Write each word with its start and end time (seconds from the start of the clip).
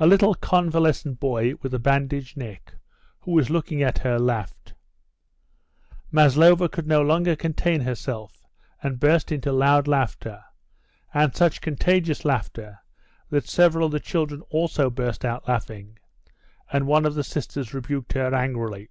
A 0.00 0.06
little 0.08 0.34
convalescent 0.34 1.20
boy 1.20 1.54
with 1.62 1.72
a 1.74 1.78
bandaged 1.78 2.36
neck, 2.36 2.74
who 3.20 3.30
was 3.30 3.50
looking 3.50 3.84
at 3.84 3.98
her, 3.98 4.18
laughed. 4.18 4.74
Maslova 6.10 6.68
could 6.68 6.88
no 6.88 7.00
longer 7.02 7.36
contain 7.36 7.82
herself 7.82 8.48
and 8.82 8.98
burst 8.98 9.30
into 9.30 9.52
loud 9.52 9.86
laughter, 9.86 10.42
and 11.14 11.36
such 11.36 11.60
contagious 11.60 12.24
laughter 12.24 12.80
that 13.30 13.48
several 13.48 13.86
of 13.86 13.92
the 13.92 14.00
children 14.00 14.42
also 14.50 14.90
burst 14.90 15.24
out 15.24 15.46
laughing, 15.46 16.00
and 16.72 16.88
one 16.88 17.06
of 17.06 17.14
the 17.14 17.22
sisters 17.22 17.72
rebuked 17.72 18.14
her 18.14 18.34
angrily. 18.34 18.88